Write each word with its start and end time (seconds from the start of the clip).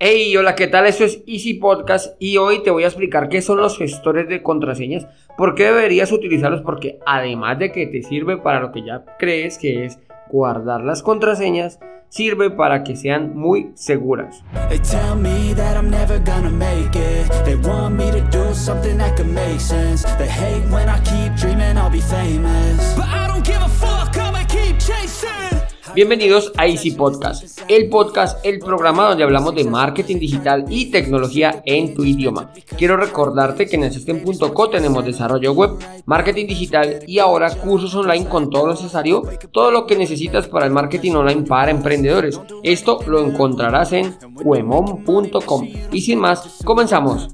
Hey, 0.00 0.36
hola, 0.36 0.54
¿qué 0.54 0.68
tal? 0.68 0.86
Esto 0.86 1.02
es 1.04 1.24
Easy 1.26 1.54
Podcast 1.54 2.14
y 2.20 2.36
hoy 2.36 2.62
te 2.62 2.70
voy 2.70 2.84
a 2.84 2.86
explicar 2.86 3.28
qué 3.28 3.42
son 3.42 3.56
los 3.56 3.76
gestores 3.76 4.28
de 4.28 4.44
contraseñas, 4.44 5.08
por 5.36 5.56
qué 5.56 5.64
deberías 5.64 6.12
utilizarlos, 6.12 6.62
porque 6.62 7.00
además 7.04 7.58
de 7.58 7.72
que 7.72 7.88
te 7.88 8.04
sirve 8.04 8.36
para 8.36 8.60
lo 8.60 8.70
que 8.70 8.84
ya 8.84 9.04
crees 9.18 9.58
que 9.58 9.84
es 9.84 9.98
guardar 10.30 10.84
las 10.84 11.02
contraseñas, 11.02 11.80
sirve 12.10 12.48
para 12.48 12.84
que 12.84 12.94
sean 12.94 13.36
muy 13.36 13.72
seguras. 13.74 14.44
Bienvenidos 25.98 26.52
a 26.56 26.68
Easy 26.68 26.92
Podcast, 26.92 27.60
el 27.66 27.88
podcast, 27.88 28.38
el 28.46 28.60
programa 28.60 29.08
donde 29.08 29.24
hablamos 29.24 29.52
de 29.56 29.64
marketing 29.64 30.20
digital 30.20 30.64
y 30.68 30.92
tecnología 30.92 31.60
en 31.66 31.92
tu 31.92 32.04
idioma. 32.04 32.52
Quiero 32.76 32.96
recordarte 32.96 33.66
que 33.66 33.74
en 33.74 33.82
Assistant.co 33.82 34.70
tenemos 34.70 35.04
desarrollo 35.04 35.52
web, 35.54 35.72
marketing 36.06 36.46
digital 36.46 37.00
y 37.04 37.18
ahora 37.18 37.52
cursos 37.52 37.96
online 37.96 38.28
con 38.28 38.48
todo 38.48 38.68
lo 38.68 38.74
necesario, 38.74 39.24
todo 39.50 39.72
lo 39.72 39.88
que 39.88 39.96
necesitas 39.96 40.46
para 40.46 40.66
el 40.66 40.72
marketing 40.72 41.14
online 41.14 41.42
para 41.42 41.72
emprendedores. 41.72 42.40
Esto 42.62 43.00
lo 43.08 43.18
encontrarás 43.26 43.90
en 43.90 44.16
huemon.com. 44.44 45.68
Y 45.90 46.00
sin 46.00 46.20
más, 46.20 46.60
comenzamos. 46.64 47.26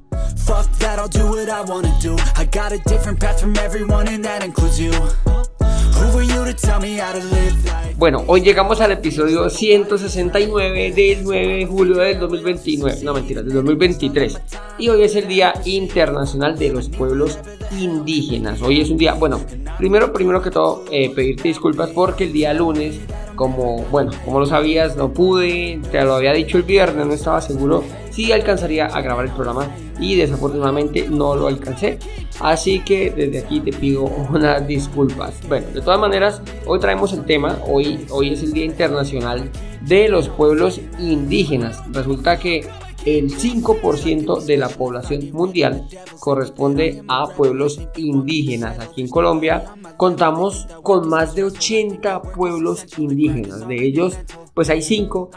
Bueno, 7.97 8.25
hoy 8.27 8.41
llegamos 8.41 8.81
al 8.81 8.93
episodio 8.93 9.49
169 9.49 10.93
del 10.93 11.23
9 11.23 11.57
de 11.57 11.67
julio 11.67 11.97
del 11.97 12.19
2029, 12.19 12.99
no 13.03 13.15
mentira, 13.15 13.43
del 13.43 13.53
2023. 13.55 14.41
Y 14.79 14.89
hoy 14.89 15.05
es 15.05 15.15
el 15.15 15.29
Día 15.29 15.55
Internacional 15.65 16.59
de 16.59 16.71
los 16.71 16.89
Pueblos 16.89 17.39
Indígenas. 17.79 18.61
Hoy 18.63 18.81
es 18.81 18.91
un 18.91 18.99
día, 18.99 19.15
bueno, 19.15 19.41
primero, 19.79 20.13
primero 20.13 20.43
que 20.43 20.51
todo, 20.51 20.85
eh, 20.91 21.11
pedirte 21.15 21.49
disculpas 21.49 21.91
porque 21.91 22.25
el 22.25 22.33
día 22.33 22.53
lunes, 22.53 22.99
como, 23.37 23.85
bueno, 23.91 24.11
como 24.25 24.41
lo 24.41 24.47
sabías, 24.47 24.97
no 24.97 25.13
pude, 25.13 25.81
te 25.91 26.03
lo 26.03 26.15
había 26.15 26.33
dicho 26.33 26.59
el 26.59 26.65
viernes, 26.65 27.07
no 27.07 27.13
estaba 27.13 27.41
seguro 27.41 27.85
si 28.15 28.33
alcanzaría 28.33 28.87
a 28.87 29.01
grabar 29.01 29.27
el 29.27 29.33
programa 29.33 29.69
y 29.99 30.15
desafortunadamente 30.17 31.09
no 31.09 31.35
lo 31.35 31.49
alcancé. 31.49 31.99
Así 32.41 32.81
que 32.81 33.11
desde 33.11 33.39
aquí 33.39 33.61
te 33.61 33.73
pido 33.73 34.05
unas 34.31 34.67
disculpas. 34.67 35.35
Bueno, 35.49 35.67
de 35.75 35.81
todas 35.81 35.99
maneras, 35.99 36.43
hoy 36.67 36.79
traemos 36.79 37.13
el 37.13 37.25
tema, 37.25 37.59
hoy, 37.67 38.07
hoy 38.11 38.33
es 38.33 38.43
el 38.43 38.53
Día 38.53 38.65
Internacional 38.65 39.51
de 39.83 40.09
los 40.09 40.29
Pueblos 40.29 40.81
Indígenas. 40.99 41.83
Resulta 41.91 42.39
que 42.39 42.67
el 43.05 43.37
5% 43.37 44.45
de 44.45 44.57
la 44.57 44.69
población 44.69 45.31
mundial 45.33 45.87
corresponde 46.21 47.03
a 47.09 47.27
pueblos 47.27 47.81
indígenas. 47.97 48.79
Aquí 48.79 49.03
en 49.03 49.09
Colombia 49.09 49.65
contamos 49.97 50.67
con 50.83 51.09
más 51.09 51.35
de 51.35 51.45
80 51.45 52.23
pueblos 52.23 52.87
indígenas. 52.97 53.69
De 53.69 53.85
ellos, 53.85 54.17
pues 54.55 54.71
hay 54.71 54.81
5, 54.81 55.31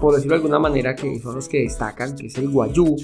por 0.00 0.14
decirlo 0.14 0.34
de 0.34 0.36
alguna 0.36 0.58
manera, 0.58 0.96
que 0.96 1.20
son 1.20 1.34
los 1.34 1.48
que 1.48 1.60
destacan, 1.60 2.16
que 2.16 2.26
es 2.26 2.38
el 2.38 2.48
Guayú, 2.48 2.96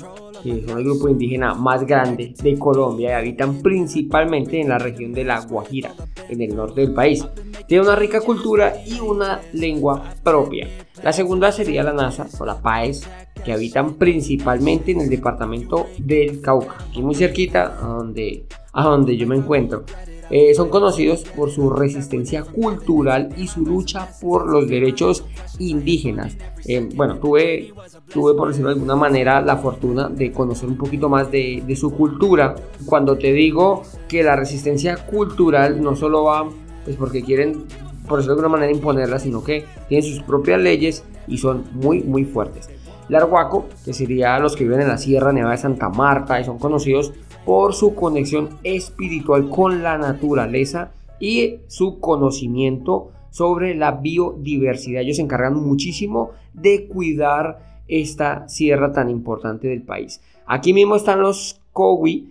que 0.42 0.64
son 0.66 0.78
el 0.78 0.84
grupo 0.84 1.08
indígena 1.08 1.54
más 1.54 1.86
grande 1.86 2.34
de 2.42 2.58
Colombia 2.58 3.10
y 3.10 3.12
habitan 3.12 3.60
principalmente 3.60 4.60
en 4.60 4.70
la 4.70 4.78
región 4.78 5.12
de 5.12 5.24
La 5.24 5.40
Guajira, 5.40 5.94
en 6.28 6.40
el 6.40 6.56
norte 6.56 6.80
del 6.80 6.94
país. 6.94 7.26
Tiene 7.68 7.84
una 7.84 7.94
rica 7.94 8.22
cultura 8.22 8.74
y 8.86 8.98
una 9.00 9.40
lengua 9.52 10.14
propia. 10.22 10.66
La 11.02 11.12
segunda 11.12 11.52
sería 11.52 11.82
la 11.82 11.92
NASA 11.92 12.26
o 12.38 12.46
la 12.46 12.60
PAES, 12.60 13.06
que 13.44 13.52
habitan 13.52 13.94
principalmente 13.94 14.92
en 14.92 15.02
el 15.02 15.10
departamento 15.10 15.88
del 15.98 16.40
Cauca, 16.40 16.76
aquí 16.88 17.02
muy 17.02 17.14
cerquita 17.14 17.76
a 17.82 17.86
donde, 17.88 18.46
a 18.72 18.84
donde 18.84 19.16
yo 19.18 19.26
me 19.26 19.36
encuentro. 19.36 19.84
Eh, 20.30 20.55
son 20.55 20.70
conocidos 20.70 21.24
por 21.36 21.51
su 21.51 21.70
resistencia 21.70 22.42
cultural 22.42 23.29
y 23.36 23.46
su 23.46 23.62
lucha 23.62 24.08
por 24.20 24.48
los 24.48 24.68
derechos 24.68 25.24
indígenas. 25.58 26.36
Eh, 26.67 26.89
bueno, 26.95 27.18
tuve, 27.18 27.73
tuve, 28.12 28.34
por 28.34 28.48
decirlo 28.48 28.70
de 28.70 28.74
alguna 28.74 28.96
manera, 28.96 29.40
la 29.42 29.57
fortuna 29.57 30.08
de 30.08 30.33
conocer 30.33 30.68
un 30.68 30.77
poquito 30.77 31.08
más 31.08 31.30
de, 31.30 31.63
su 31.77 31.90
cultura. 31.90 32.55
Cuando 32.86 33.18
te 33.18 33.33
digo 33.33 33.83
que 34.08 34.23
la 34.23 34.36
resistencia 34.36 34.96
cultural 34.96 35.83
no 35.83 35.96
solo 35.96 36.24
va 36.24 36.48
pues 36.84 36.96
porque 36.96 37.23
quieren, 37.23 37.64
por 38.07 38.18
decirlo 38.18 38.36
de 38.36 38.42
alguna 38.42 38.48
manera, 38.48 38.73
imponerla, 38.73 39.18
sino 39.18 39.42
que 39.42 39.64
tienen 39.89 40.08
sus 40.08 40.23
propias 40.23 40.61
leyes 40.61 41.05
y 41.27 41.39
son 41.39 41.64
muy, 41.73 42.02
muy 42.02 42.24
fuertes. 42.24 42.68
Larhuaco, 43.08 43.67
que 43.84 43.92
sería 43.92 44.39
los 44.39 44.57
que 44.57 44.64
viven 44.64 44.83
en 44.83 44.89
la 44.89 44.98
Sierra 44.98 45.33
Nevada 45.33 45.57
de 45.57 45.63
Santa 45.63 45.89
Marta 45.89 46.40
y 46.40 46.45
son 46.45 46.58
conocidos 46.58 47.13
por 47.44 47.74
su 47.74 47.94
conexión 47.94 48.50
espiritual 48.62 49.48
con 49.48 49.82
la 49.82 49.98
naturaleza 49.98 50.92
y 51.20 51.56
su 51.66 52.00
conocimiento 52.00 53.10
sobre 53.30 53.74
la 53.74 53.92
biodiversidad. 53.92 55.02
Ellos 55.02 55.16
se 55.16 55.22
encargan 55.22 55.54
muchísimo 55.56 56.30
de 56.52 56.86
cuidar 56.86 57.83
esta 57.88 58.48
sierra 58.48 58.92
tan 58.92 59.10
importante 59.10 59.68
del 59.68 59.83
país. 59.83 60.20
Aquí 60.46 60.72
mismo 60.72 60.96
están 60.96 61.20
los 61.20 61.60
Cowi, 61.72 62.30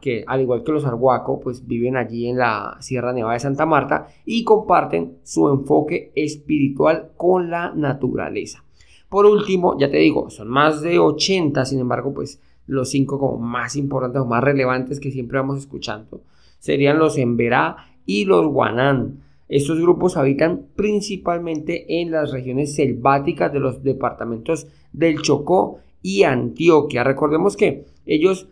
que 0.00 0.24
al 0.26 0.40
igual 0.40 0.64
que 0.64 0.72
los 0.72 0.84
Arhuaco, 0.84 1.38
pues 1.38 1.66
viven 1.66 1.96
allí 1.96 2.28
en 2.28 2.38
la 2.38 2.76
Sierra 2.80 3.12
Nevada 3.12 3.34
de 3.34 3.40
Santa 3.40 3.66
Marta 3.66 4.08
y 4.24 4.42
comparten 4.42 5.18
su 5.22 5.48
enfoque 5.48 6.10
espiritual 6.16 7.12
con 7.16 7.50
la 7.50 7.72
naturaleza. 7.72 8.64
Por 9.08 9.26
último, 9.26 9.78
ya 9.78 9.88
te 9.88 9.98
digo, 9.98 10.28
son 10.28 10.48
más 10.48 10.82
de 10.82 10.98
80, 10.98 11.64
sin 11.64 11.78
embargo, 11.78 12.12
pues 12.12 12.40
los 12.66 12.90
cinco 12.90 13.18
como 13.18 13.38
más 13.38 13.76
importantes 13.76 14.22
o 14.22 14.26
más 14.26 14.42
relevantes 14.42 15.00
que 15.00 15.10
siempre 15.10 15.38
vamos 15.38 15.58
escuchando 15.58 16.22
serían 16.64 16.98
los 16.98 17.18
Emberá 17.18 17.76
y 18.06 18.24
los 18.24 18.46
Guanán. 18.46 19.20
Estos 19.50 19.78
grupos 19.78 20.16
habitan 20.16 20.62
principalmente 20.74 22.00
en 22.00 22.10
las 22.10 22.32
regiones 22.32 22.74
selváticas 22.74 23.52
de 23.52 23.60
los 23.60 23.82
departamentos 23.82 24.66
del 24.90 25.20
Chocó 25.20 25.80
y 26.00 26.22
Antioquia. 26.22 27.04
Recordemos 27.04 27.58
que 27.58 27.84
ellos, 28.06 28.48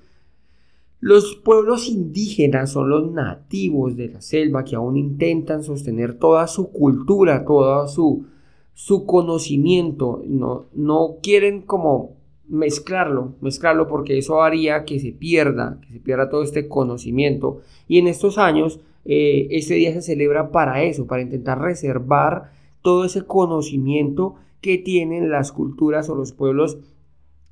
los 1.00 1.36
pueblos 1.36 1.88
indígenas, 1.88 2.72
son 2.72 2.90
los 2.90 3.10
nativos 3.10 3.96
de 3.96 4.10
la 4.10 4.20
selva 4.20 4.62
que 4.62 4.76
aún 4.76 4.98
intentan 4.98 5.64
sostener 5.64 6.18
toda 6.18 6.46
su 6.48 6.70
cultura, 6.70 7.46
toda 7.46 7.88
su, 7.88 8.26
su 8.74 9.06
conocimiento, 9.06 10.22
no, 10.26 10.66
no 10.74 11.16
quieren 11.22 11.62
como 11.62 12.18
mezclarlo, 12.52 13.34
mezclarlo 13.40 13.88
porque 13.88 14.18
eso 14.18 14.42
haría 14.42 14.84
que 14.84 15.00
se 15.00 15.12
pierda, 15.12 15.78
que 15.82 15.94
se 15.94 16.00
pierda 16.00 16.30
todo 16.30 16.42
este 16.42 16.68
conocimiento. 16.68 17.60
Y 17.88 17.98
en 17.98 18.06
estos 18.06 18.38
años, 18.38 18.80
eh, 19.04 19.48
este 19.50 19.74
día 19.74 19.92
se 19.92 20.02
celebra 20.02 20.50
para 20.50 20.82
eso, 20.84 21.06
para 21.06 21.22
intentar 21.22 21.60
reservar 21.60 22.52
todo 22.82 23.04
ese 23.04 23.24
conocimiento 23.24 24.36
que 24.60 24.78
tienen 24.78 25.30
las 25.30 25.50
culturas 25.50 26.08
o 26.08 26.14
los 26.14 26.32
pueblos 26.32 26.78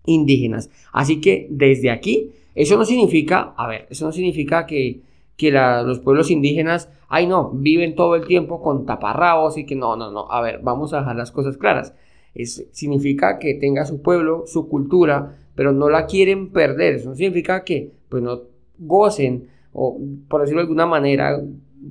indígenas. 0.07 0.71
Así 0.93 1.21
que 1.21 1.49
desde 1.51 1.91
aquí, 1.91 2.31
eso 2.55 2.77
no 2.77 2.85
significa, 2.85 3.55
a 3.57 3.67
ver, 3.67 3.87
eso 3.91 4.05
no 4.05 4.13
significa 4.13 4.67
que, 4.67 5.01
que 5.37 5.51
los 5.51 5.99
pueblos 6.01 6.31
indígenas 6.31 6.89
ay 7.11 7.27
no, 7.27 7.51
viven 7.51 7.97
todo 7.97 8.15
el 8.15 8.27
tiempo 8.27 8.63
con 8.63 8.87
taparrabos 8.87 9.59
y 9.59 9.67
que 9.67 9.75
no, 9.75 9.97
no, 9.97 10.11
no, 10.11 10.31
a 10.31 10.41
ver, 10.41 10.61
vamos 10.63 10.95
a 10.95 11.01
dejar 11.01 11.17
las 11.17 11.33
cosas 11.33 11.59
claras. 11.59 11.93
Es, 12.35 12.67
significa 12.73 13.39
que 13.39 13.55
tenga 13.55 13.85
su 13.85 14.03
pueblo, 14.03 14.45
su 14.47 14.69
cultura, 14.69 15.37
pero 15.55 15.73
no 15.73 15.91
la 15.91 16.07
quieren 16.07 16.51
perder. 16.53 16.95
Eso 16.95 17.15
significa 17.15 17.65
que 17.65 17.93
pues 18.09 18.23
no 18.23 18.43
gocen, 18.79 19.49
o 19.73 19.99
por 20.29 20.41
decirlo 20.41 20.61
de 20.61 20.65
alguna 20.65 20.87
manera, 20.87 21.41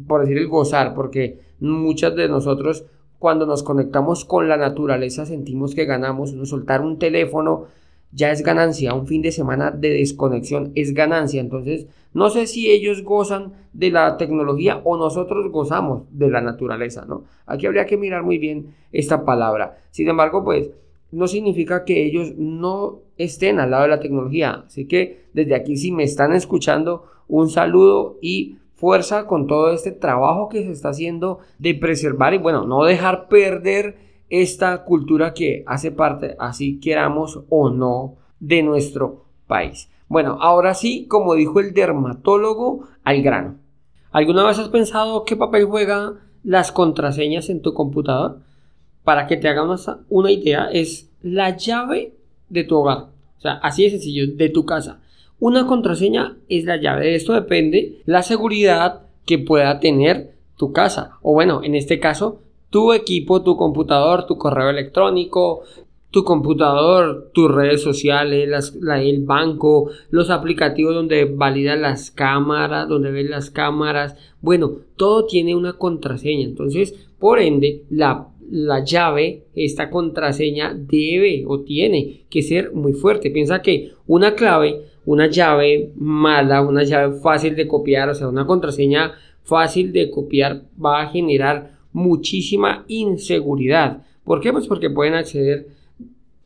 por 0.07 0.21
decir 0.21 0.37
el 0.37 0.47
gozar, 0.47 0.93
porque 0.93 1.39
muchas 1.59 2.15
de 2.15 2.27
nosotros 2.27 2.85
cuando 3.19 3.45
nos 3.45 3.63
conectamos 3.63 4.23
con 4.23 4.47
la 4.47 4.57
naturaleza 4.57 5.25
sentimos 5.25 5.75
que 5.75 5.85
ganamos, 5.85 6.31
soltar 6.47 6.81
un 6.81 6.97
teléfono 6.97 7.65
ya 8.11 8.31
es 8.31 8.41
ganancia, 8.41 8.93
un 8.93 9.07
fin 9.07 9.21
de 9.21 9.31
semana 9.31 9.71
de 9.71 9.89
desconexión 9.89 10.71
es 10.75 10.93
ganancia. 10.93 11.41
Entonces, 11.41 11.87
no 12.13 12.29
sé 12.29 12.47
si 12.47 12.71
ellos 12.71 13.03
gozan 13.03 13.53
de 13.73 13.91
la 13.91 14.17
tecnología 14.17 14.81
o 14.83 14.97
nosotros 14.97 15.51
gozamos 15.51 16.03
de 16.11 16.29
la 16.29 16.41
naturaleza, 16.41 17.05
¿no? 17.07 17.25
Aquí 17.45 17.67
habría 17.67 17.85
que 17.85 17.97
mirar 17.97 18.23
muy 18.23 18.37
bien 18.39 18.73
esta 18.91 19.25
palabra. 19.25 19.77
Sin 19.91 20.09
embargo, 20.09 20.43
pues 20.43 20.71
no 21.11 21.27
significa 21.27 21.85
que 21.85 22.05
ellos 22.05 22.33
no 22.37 22.99
estén 23.17 23.59
al 23.59 23.71
lado 23.71 23.83
de 23.83 23.89
la 23.89 23.99
tecnología. 23.99 24.63
Así 24.65 24.85
que 24.85 25.25
desde 25.33 25.55
aquí, 25.55 25.77
si 25.77 25.91
me 25.91 26.03
están 26.03 26.33
escuchando, 26.33 27.05
un 27.27 27.49
saludo 27.49 28.17
y 28.21 28.57
fuerza 28.73 29.27
con 29.27 29.45
todo 29.45 29.71
este 29.71 29.91
trabajo 29.91 30.49
que 30.49 30.63
se 30.63 30.71
está 30.71 30.89
haciendo 30.89 31.39
de 31.57 31.75
preservar 31.75 32.33
y 32.33 32.37
bueno, 32.37 32.65
no 32.65 32.85
dejar 32.85 33.27
perder 33.27 34.08
esta 34.29 34.83
cultura 34.83 35.33
que 35.33 35.63
hace 35.65 35.91
parte, 35.91 36.35
así 36.39 36.79
queramos 36.79 37.41
o 37.49 37.69
no, 37.69 38.15
de 38.39 38.63
nuestro 38.63 39.25
país. 39.47 39.89
Bueno, 40.07 40.37
ahora 40.41 40.73
sí, 40.73 41.05
como 41.07 41.35
dijo 41.35 41.59
el 41.59 41.73
dermatólogo, 41.73 42.87
al 43.03 43.21
grano. 43.21 43.55
¿Alguna 44.11 44.45
vez 44.45 44.57
has 44.57 44.69
pensado 44.69 45.23
qué 45.23 45.35
papel 45.35 45.65
juegan 45.65 46.15
las 46.43 46.71
contraseñas 46.71 47.49
en 47.49 47.61
tu 47.61 47.73
computador? 47.73 48.39
Para 49.03 49.27
que 49.27 49.37
te 49.37 49.47
hagas 49.47 49.89
una 50.09 50.31
idea, 50.31 50.69
es 50.71 51.09
la 51.21 51.55
llave 51.55 52.13
de 52.49 52.63
tu 52.63 52.77
hogar. 52.77 53.07
O 53.37 53.41
sea, 53.41 53.53
así 53.61 53.83
de 53.83 53.91
sencillo, 53.91 54.35
de 54.35 54.49
tu 54.49 54.65
casa. 54.65 54.99
Una 55.39 55.67
contraseña 55.67 56.37
es 56.49 56.65
la 56.65 56.77
llave. 56.77 57.05
De 57.05 57.15
esto 57.15 57.33
depende 57.33 58.01
la 58.05 58.23
seguridad 58.23 59.03
que 59.25 59.39
pueda 59.39 59.79
tener 59.79 60.33
tu 60.57 60.73
casa. 60.73 61.17
O 61.21 61.33
bueno, 61.33 61.61
en 61.63 61.75
este 61.75 61.99
caso, 61.99 62.41
tu 62.69 62.93
equipo, 62.93 63.41
tu 63.43 63.55
computador, 63.57 64.25
tu 64.25 64.37
correo 64.37 64.69
electrónico, 64.69 65.63
tu 66.11 66.23
computador, 66.23 67.29
tus 67.33 67.51
redes 67.51 67.81
sociales, 67.81 68.73
el 68.81 69.23
banco, 69.23 69.91
los 70.09 70.29
aplicativos 70.29 70.95
donde 70.95 71.25
validan 71.25 71.83
las 71.83 72.09
cámaras, 72.09 72.87
donde 72.89 73.11
ven 73.11 73.29
las 73.29 73.51
cámaras. 73.51 74.15
Bueno, 74.41 74.71
todo 74.95 75.25
tiene 75.25 75.55
una 75.55 75.73
contraseña. 75.73 76.45
Entonces, 76.45 76.95
por 77.19 77.39
ende, 77.39 77.83
la, 77.89 78.27
la 78.49 78.83
llave, 78.83 79.43
esta 79.53 79.91
contraseña 79.91 80.73
debe 80.73 81.43
o 81.47 81.61
tiene 81.61 82.21
que 82.29 82.41
ser 82.41 82.73
muy 82.73 82.93
fuerte. 82.93 83.29
Piensa 83.29 83.61
que 83.61 83.91
una 84.07 84.33
clave, 84.33 84.81
una 85.05 85.27
llave 85.27 85.91
mala, 85.95 86.61
una 86.61 86.83
llave 86.83 87.19
fácil 87.19 87.55
de 87.55 87.67
copiar, 87.67 88.09
o 88.09 88.15
sea, 88.15 88.29
una 88.29 88.47
contraseña 88.47 89.13
fácil 89.43 89.93
de 89.93 90.09
copiar 90.09 90.63
va 90.83 91.01
a 91.01 91.09
generar 91.09 91.78
muchísima 91.93 92.85
inseguridad. 92.87 94.05
¿Por 94.23 94.41
qué? 94.41 94.51
Pues 94.51 94.67
porque 94.67 94.89
pueden 94.89 95.15
acceder 95.15 95.67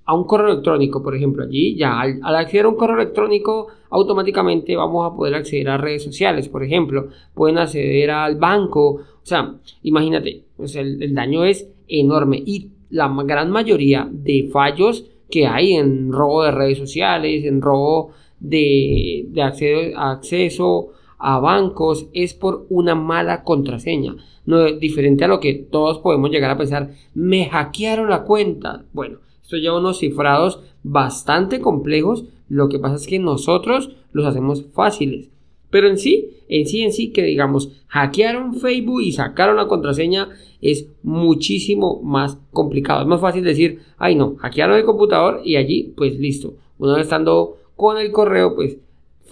a 0.05 0.13
un 0.13 0.25
correo 0.25 0.51
electrónico, 0.51 1.01
por 1.01 1.15
ejemplo, 1.15 1.43
allí 1.43 1.75
ya 1.75 1.99
al, 2.01 2.35
acceder 2.35 2.65
a 2.65 2.69
un 2.69 2.75
correo 2.75 2.97
electrónico 2.97 3.67
automáticamente 3.89 4.75
vamos 4.75 5.09
a 5.09 5.15
poder 5.15 5.35
acceder 5.35 5.69
a 5.69 5.77
redes 5.77 6.03
sociales, 6.03 6.49
por 6.49 6.63
ejemplo, 6.63 7.07
pueden 7.33 7.57
acceder 7.57 8.11
al 8.11 8.35
banco, 8.35 8.95
o 8.95 9.25
sea, 9.25 9.55
imagínate, 9.83 10.43
pues 10.57 10.75
el, 10.75 11.13
daño 11.13 11.45
es 11.45 11.69
enorme 11.87 12.41
y 12.45 12.69
la 12.89 13.13
gran 13.25 13.49
mayoría 13.49 14.07
de 14.11 14.49
fallos 14.51 15.05
que 15.29 15.47
hay 15.47 15.73
en 15.73 16.11
robo 16.11 16.43
de 16.43 16.51
redes 16.51 16.77
sociales, 16.77 17.45
en 17.45 17.61
robo 17.61 18.11
de, 18.39 19.25
de 19.29 19.41
acceso, 19.41 19.97
acceso 19.97 20.89
a 21.23 21.39
bancos 21.39 22.07
es 22.13 22.33
por 22.33 22.65
una 22.69 22.95
mala 22.95 23.43
contraseña. 23.43 24.15
No 24.45 24.65
es 24.65 24.79
diferente 24.79 25.23
a 25.23 25.29
lo 25.29 25.39
que 25.39 25.53
todos 25.53 25.99
podemos 25.99 26.29
llegar 26.29 26.51
a 26.51 26.57
pensar, 26.57 26.91
me 27.13 27.45
hackearon 27.49 28.09
la 28.09 28.23
cuenta. 28.23 28.83
Bueno, 28.91 29.19
esto 29.41 29.55
lleva 29.55 29.79
unos 29.79 29.99
cifrados 29.99 30.59
bastante 30.83 31.61
complejos. 31.61 32.25
Lo 32.49 32.67
que 32.67 32.77
pasa 32.77 32.95
es 32.95 33.07
que 33.07 33.19
nosotros 33.19 33.95
los 34.11 34.25
hacemos 34.25 34.65
fáciles. 34.73 35.29
Pero 35.69 35.87
en 35.87 35.97
sí, 35.97 36.37
en 36.49 36.67
sí, 36.67 36.83
en 36.83 36.91
sí, 36.91 37.11
que 37.11 37.23
digamos, 37.23 37.71
hackearon 37.87 38.55
Facebook 38.55 39.01
y 39.01 39.13
sacaron 39.13 39.55
la 39.55 39.67
contraseña 39.67 40.29
es 40.61 40.87
muchísimo 41.03 42.01
más 42.03 42.37
complicado. 42.51 43.01
Es 43.01 43.07
más 43.07 43.21
fácil 43.21 43.43
decir, 43.43 43.79
ay 43.97 44.15
no, 44.15 44.35
hackearon 44.35 44.77
el 44.77 44.85
computador 44.85 45.41
y 45.43 45.55
allí, 45.55 45.93
pues 45.95 46.19
listo. 46.19 46.55
Vez 46.77 46.97
estando 46.99 47.57
con 47.75 47.97
el 47.97 48.11
correo, 48.11 48.55
pues 48.55 48.77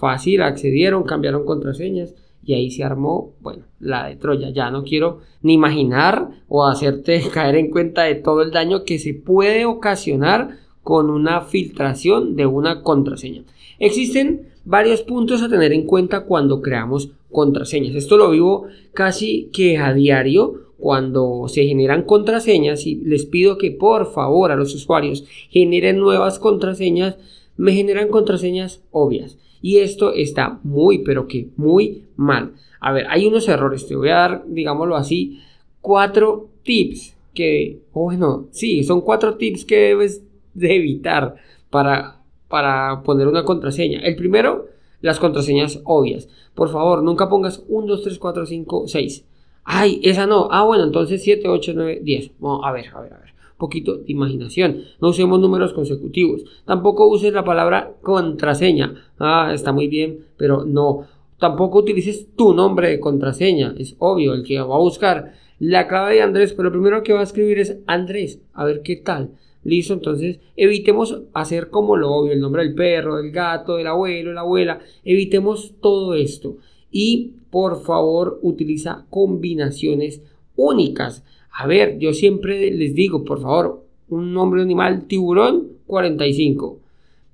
fácil, 0.02 0.42
accedieron, 0.42 1.04
cambiaron 1.04 1.44
contraseñas 1.44 2.12
y 2.44 2.54
ahí 2.54 2.72
se 2.72 2.82
armó, 2.82 3.34
bueno, 3.40 3.66
la 3.78 4.08
de 4.08 4.16
Troya. 4.16 4.50
Ya 4.50 4.68
no 4.72 4.82
quiero 4.82 5.20
ni 5.42 5.52
imaginar 5.52 6.28
o 6.48 6.66
hacerte 6.66 7.22
caer 7.32 7.54
en 7.54 7.70
cuenta 7.70 8.02
de 8.02 8.16
todo 8.16 8.42
el 8.42 8.50
daño 8.50 8.82
que 8.82 8.98
se 8.98 9.14
puede 9.14 9.64
ocasionar 9.64 10.58
con 10.82 11.08
una 11.08 11.42
filtración 11.42 12.34
de 12.34 12.46
una 12.46 12.82
contraseña. 12.82 13.44
Existen 13.78 14.48
varios 14.64 15.02
puntos 15.02 15.40
a 15.40 15.48
tener 15.48 15.72
en 15.72 15.86
cuenta 15.86 16.24
cuando 16.24 16.62
creamos 16.62 17.10
contraseñas. 17.30 17.94
Esto 17.94 18.16
lo 18.16 18.30
vivo 18.30 18.66
casi 18.94 19.50
que 19.52 19.78
a 19.78 19.94
diario 19.94 20.72
cuando 20.78 21.44
se 21.46 21.64
generan 21.64 22.02
contraseñas 22.02 22.88
y 22.88 22.96
les 22.96 23.24
pido 23.24 23.56
que 23.56 23.70
por 23.70 24.12
favor 24.12 24.50
a 24.50 24.56
los 24.56 24.74
usuarios 24.74 25.24
generen 25.48 25.98
nuevas 26.00 26.40
contraseñas, 26.40 27.18
me 27.56 27.72
generan 27.72 28.08
contraseñas 28.08 28.82
obvias. 28.90 29.38
Y 29.62 29.78
esto 29.78 30.12
está 30.12 30.58
muy, 30.64 30.98
pero 30.98 31.28
que 31.28 31.48
muy 31.56 32.04
mal. 32.16 32.54
A 32.80 32.92
ver, 32.92 33.06
hay 33.08 33.26
unos 33.26 33.48
errores. 33.48 33.86
Te 33.86 33.96
voy 33.96 34.10
a 34.10 34.16
dar, 34.16 34.44
digámoslo 34.46 34.96
así, 34.96 35.40
cuatro 35.80 36.48
tips 36.64 37.16
que, 37.32 37.80
bueno, 37.92 38.48
sí, 38.50 38.82
son 38.82 39.00
cuatro 39.00 39.36
tips 39.36 39.64
que 39.64 39.76
debes 39.76 40.22
de 40.52 40.76
evitar 40.76 41.36
para, 41.70 42.20
para 42.48 43.02
poner 43.02 43.28
una 43.28 43.44
contraseña. 43.44 44.00
El 44.00 44.16
primero, 44.16 44.66
las 45.00 45.18
contraseñas 45.18 45.80
obvias. 45.84 46.28
Por 46.54 46.68
favor, 46.68 47.02
nunca 47.02 47.28
pongas 47.28 47.64
1, 47.68 47.86
2, 47.86 48.02
3, 48.02 48.18
4, 48.18 48.46
5, 48.46 48.88
6. 48.88 49.24
Ay, 49.64 50.00
esa 50.02 50.26
no. 50.26 50.48
Ah, 50.50 50.64
bueno, 50.64 50.84
entonces 50.84 51.22
7, 51.22 51.48
8, 51.48 51.72
9, 51.74 52.00
10. 52.02 52.32
Vamos, 52.40 52.60
a 52.64 52.72
ver, 52.72 52.88
a 52.94 53.00
ver, 53.00 53.14
a 53.14 53.18
ver 53.18 53.31
poquito 53.62 53.98
de 53.98 54.12
imaginación. 54.12 54.82
No 55.00 55.08
usemos 55.08 55.40
números 55.40 55.72
consecutivos. 55.72 56.44
Tampoco 56.66 57.06
uses 57.06 57.32
la 57.32 57.44
palabra 57.44 57.94
contraseña. 58.02 58.94
Ah, 59.18 59.52
está 59.54 59.72
muy 59.72 59.86
bien, 59.86 60.26
pero 60.36 60.64
no. 60.64 61.06
Tampoco 61.38 61.78
utilices 61.78 62.28
tu 62.36 62.52
nombre 62.52 62.90
de 62.90 63.00
contraseña. 63.00 63.74
Es 63.78 63.94
obvio, 63.98 64.34
el 64.34 64.42
que 64.42 64.60
va 64.60 64.74
a 64.74 64.78
buscar 64.78 65.32
la 65.60 65.86
clave 65.86 66.16
de 66.16 66.22
Andrés, 66.22 66.52
pero 66.52 66.64
lo 66.64 66.72
primero 66.72 67.04
que 67.04 67.12
va 67.12 67.20
a 67.20 67.24
escribir 67.30 67.60
es 67.60 67.78
Andrés. 67.86 68.40
A 68.52 68.64
ver 68.64 68.82
qué 68.82 68.96
tal. 68.96 69.30
Listo, 69.64 69.94
entonces 69.94 70.40
evitemos 70.56 71.22
hacer 71.34 71.70
como 71.70 71.96
lo 71.96 72.10
obvio, 72.10 72.32
el 72.32 72.40
nombre 72.40 72.64
del 72.64 72.74
perro, 72.74 73.16
del 73.16 73.30
gato, 73.30 73.76
del 73.76 73.86
abuelo, 73.86 74.32
la 74.32 74.40
abuela. 74.40 74.80
Evitemos 75.04 75.74
todo 75.80 76.14
esto. 76.14 76.56
Y 76.90 77.34
por 77.50 77.82
favor 77.82 78.40
utiliza 78.42 79.06
combinaciones 79.08 80.20
únicas. 80.56 81.24
A 81.52 81.66
ver, 81.66 81.98
yo 81.98 82.12
siempre 82.12 82.70
les 82.70 82.94
digo, 82.94 83.24
por 83.24 83.40
favor, 83.40 83.84
un 84.08 84.32
nombre 84.32 84.60
de 84.60 84.64
animal, 84.64 85.06
tiburón 85.06 85.68
45. 85.86 86.78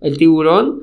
El 0.01 0.19
tiburón, 0.19 0.83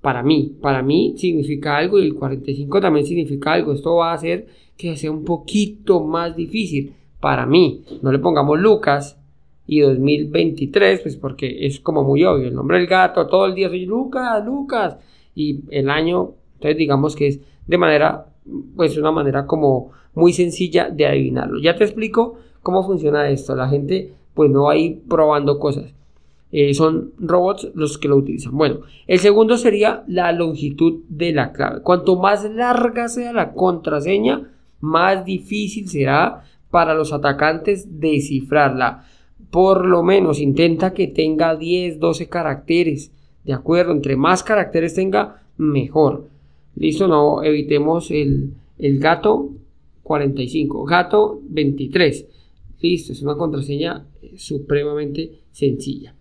para 0.00 0.22
mí, 0.22 0.52
para 0.60 0.82
mí 0.82 1.14
significa 1.16 1.76
algo 1.76 1.98
y 1.98 2.06
el 2.06 2.14
45 2.14 2.80
también 2.80 3.06
significa 3.06 3.52
algo. 3.52 3.72
Esto 3.72 3.96
va 3.96 4.12
a 4.12 4.14
hacer 4.14 4.46
que 4.76 4.96
sea 4.96 5.10
un 5.10 5.24
poquito 5.24 6.04
más 6.04 6.36
difícil 6.36 6.92
para 7.20 7.46
mí. 7.46 7.82
No 8.02 8.12
le 8.12 8.20
pongamos 8.20 8.58
Lucas 8.58 9.18
y 9.66 9.80
2023, 9.80 11.00
pues 11.02 11.16
porque 11.16 11.66
es 11.66 11.80
como 11.80 12.04
muy 12.04 12.24
obvio. 12.24 12.48
El 12.48 12.54
nombre 12.54 12.78
del 12.78 12.86
gato, 12.86 13.26
todo 13.26 13.46
el 13.46 13.54
día 13.54 13.68
soy 13.68 13.86
Lucas, 13.86 14.44
Lucas. 14.44 14.96
Y 15.34 15.60
el 15.70 15.90
año, 15.90 16.34
entonces 16.54 16.78
digamos 16.78 17.14
que 17.14 17.26
es 17.26 17.40
de 17.66 17.78
manera, 17.78 18.26
pues 18.76 18.96
una 18.96 19.10
manera 19.10 19.46
como 19.46 19.90
muy 20.14 20.32
sencilla 20.32 20.90
de 20.90 21.06
adivinarlo. 21.06 21.60
Ya 21.60 21.76
te 21.76 21.84
explico 21.84 22.38
¿Cómo 22.62 22.84
funciona 22.84 23.28
esto? 23.30 23.54
La 23.54 23.68
gente 23.68 24.12
pues 24.34 24.50
no 24.50 24.64
va 24.64 24.72
a 24.72 24.76
ir 24.76 25.00
probando 25.08 25.58
cosas. 25.58 25.92
Eh, 26.50 26.72
son 26.72 27.12
robots 27.18 27.68
los 27.74 27.98
que 27.98 28.08
lo 28.08 28.16
utilizan. 28.16 28.56
Bueno, 28.56 28.80
el 29.06 29.18
segundo 29.18 29.58
sería 29.58 30.04
la 30.06 30.32
longitud 30.32 31.00
de 31.08 31.32
la 31.32 31.52
clave. 31.52 31.82
Cuanto 31.82 32.16
más 32.16 32.44
larga 32.50 33.08
sea 33.08 33.32
la 33.32 33.52
contraseña, 33.52 34.50
más 34.80 35.24
difícil 35.24 35.88
será 35.88 36.44
para 36.70 36.94
los 36.94 37.12
atacantes 37.12 38.00
descifrarla. 38.00 39.04
Por 39.50 39.86
lo 39.86 40.02
menos 40.02 40.40
intenta 40.40 40.94
que 40.94 41.08
tenga 41.08 41.56
10, 41.56 41.98
12 41.98 42.28
caracteres. 42.28 43.12
¿De 43.44 43.52
acuerdo? 43.52 43.92
Entre 43.92 44.16
más 44.16 44.42
caracteres 44.42 44.94
tenga, 44.94 45.42
mejor. 45.56 46.28
Listo, 46.76 47.08
no 47.08 47.42
evitemos 47.42 48.10
el, 48.10 48.52
el 48.78 48.98
gato 48.98 49.50
45, 50.02 50.84
gato 50.84 51.40
23. 51.48 52.26
Listo, 52.80 53.12
es 53.12 53.22
una 53.22 53.36
contraseña 53.36 54.06
eh, 54.22 54.34
supremamente 54.38 55.40
sencilla. 55.50 56.14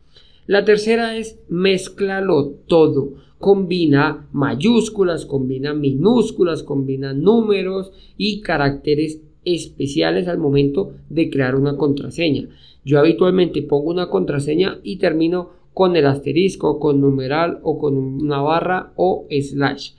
La 0.48 0.64
tercera 0.66 1.18
es 1.18 1.40
mezclalo 1.50 2.56
todo. 2.68 3.16
Combina 3.38 4.28
mayúsculas, 4.32 5.26
combina 5.26 5.74
minúsculas, 5.74 6.64
combina 6.64 7.14
números 7.14 7.92
y 8.18 8.42
caracteres 8.42 9.22
especiales 9.46 10.28
al 10.28 10.40
momento 10.40 10.94
de 11.10 11.30
crear 11.30 11.56
una 11.56 11.78
contraseña. 11.78 12.50
Yo 12.84 13.00
habitualmente 13.00 13.62
pongo 13.62 13.92
una 13.92 14.10
contraseña 14.10 14.80
y 14.84 14.98
termino 14.98 15.50
con 15.74 15.96
el 15.96 16.08
asterisco, 16.08 16.80
con 16.80 17.02
numeral 17.02 17.60
o 17.62 17.78
con 17.78 17.96
una 17.98 18.42
barra 18.42 18.94
o 18.96 19.28
slash. 19.30 19.92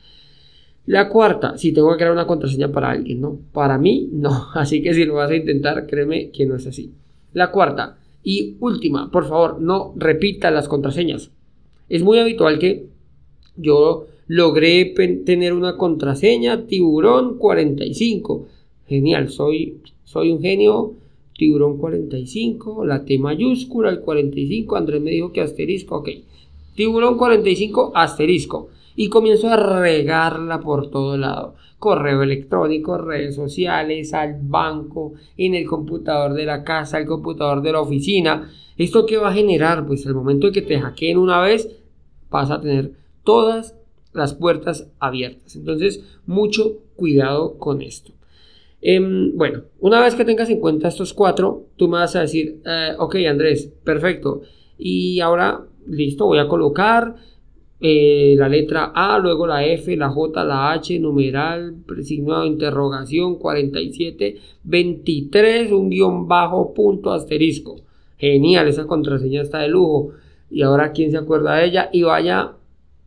La 0.88 1.11
cuarta, 1.11 1.59
si 1.59 1.73
tengo 1.73 1.90
que 1.90 1.99
crear 1.99 2.12
una 2.12 2.26
contraseña 2.26 2.73
para 2.73 2.88
alguien, 2.90 3.21
¿no? 3.21 3.38
Para 3.52 3.76
mí, 3.76 4.09
no. 4.11 4.47
Así 4.54 4.80
que 4.80 4.95
si 4.95 5.04
lo 5.04 5.14
vas 5.16 5.30
a 5.30 5.37
intentar, 5.37 5.87
créeme 5.87 6.30
que 6.30 6.47
no 6.47 6.57
es 6.57 6.66
así. 6.66 6.95
La 7.35 7.50
cuarta 7.50 7.99
y 8.23 8.57
última, 8.61 9.11
por 9.11 9.28
favor, 9.28 9.61
no 9.61 9.92
repita 9.97 10.50
las 10.50 10.66
contraseñas. 10.66 11.30
Es 11.90 12.02
muy 12.02 12.18
habitual 12.18 12.59
que 12.59 12.87
yo 13.54 14.07
logré 14.28 14.87
tener 15.26 15.52
una 15.52 15.76
contraseña 15.76 16.66
tiburón 16.66 17.37
45. 17.37 18.47
Genial, 18.87 19.28
soy, 19.28 19.83
soy 20.04 20.30
un 20.30 20.40
genio. 20.40 20.95
Tiburón 21.37 21.76
45, 21.76 22.87
la 22.87 23.04
T 23.04 23.18
mayúscula, 23.18 23.90
el 23.90 24.00
45. 24.00 24.75
Andrés 24.75 25.02
me 25.02 25.11
dijo 25.11 25.33
que 25.33 25.42
asterisco, 25.42 25.99
ok. 25.99 26.09
Tiburón 26.75 27.18
45, 27.18 27.92
asterisco 27.95 28.71
y 29.00 29.10
comienzo 29.10 29.48
a 29.48 29.56
regarla 29.56 30.58
por 30.58 30.90
todo 30.90 31.16
lado. 31.16 31.54
Correo 31.78 32.24
electrónico, 32.24 32.98
redes 32.98 33.36
sociales, 33.36 34.12
al 34.12 34.40
banco, 34.42 35.12
en 35.36 35.54
el 35.54 35.68
computador 35.68 36.34
de 36.34 36.44
la 36.44 36.64
casa, 36.64 36.98
el 36.98 37.06
computador 37.06 37.62
de 37.62 37.70
la 37.70 37.80
oficina. 37.80 38.50
¿Esto 38.76 39.06
qué 39.06 39.16
va 39.16 39.28
a 39.28 39.34
generar? 39.34 39.86
Pues 39.86 40.04
al 40.04 40.16
momento 40.16 40.48
de 40.48 40.52
que 40.52 40.62
te 40.62 40.80
hackeen 40.80 41.16
una 41.16 41.40
vez, 41.40 41.70
vas 42.28 42.50
a 42.50 42.60
tener 42.60 42.90
todas 43.22 43.76
las 44.14 44.34
puertas 44.34 44.88
abiertas. 44.98 45.54
Entonces, 45.54 46.02
mucho 46.26 46.78
cuidado 46.96 47.56
con 47.56 47.82
esto. 47.82 48.10
Em, 48.82 49.30
bueno, 49.36 49.62
una 49.78 50.00
vez 50.00 50.16
que 50.16 50.24
tengas 50.24 50.50
en 50.50 50.58
cuenta 50.58 50.88
estos 50.88 51.14
cuatro, 51.14 51.66
tú 51.76 51.86
me 51.86 51.98
vas 51.98 52.16
a 52.16 52.22
decir, 52.22 52.62
eh, 52.66 52.94
ok 52.98 53.14
Andrés, 53.30 53.72
perfecto. 53.84 54.42
Y 54.76 55.20
ahora, 55.20 55.66
listo, 55.86 56.26
voy 56.26 56.38
a 56.38 56.48
colocar 56.48 57.14
eh, 57.80 58.35
la 58.37 58.49
letra 58.49 58.92
A, 58.94 59.18
luego 59.18 59.47
la 59.47 59.64
F, 59.64 59.97
la 59.97 60.08
J, 60.11 60.44
la 60.44 60.73
H, 60.73 60.99
numeral, 60.99 61.76
signo 62.02 62.40
de 62.40 62.49
interrogación, 62.49 63.37
47, 63.37 64.37
23, 64.64 65.70
un 65.73 65.88
guion 65.88 66.26
bajo, 66.26 66.75
punto, 66.75 67.12
asterisco. 67.12 67.76
Genial, 68.16 68.66
esa 68.66 68.87
contraseña 68.87 69.42
está 69.42 69.61
de 69.61 69.68
lujo. 69.68 70.11
Y 70.50 70.62
ahora, 70.62 70.92
¿quién 70.92 71.12
se 71.12 71.18
acuerda 71.18 71.56
de 71.56 71.66
ella? 71.66 71.90
Y 71.92 72.02
vaya 72.02 72.54